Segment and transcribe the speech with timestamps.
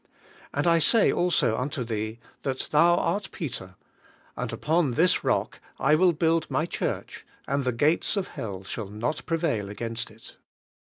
[0.51, 3.75] And I say also unto thee that thou art Peter,
[4.35, 8.89] and upon this rock I will build my church and the gates of hell shall
[8.89, 10.37] not prevail against it."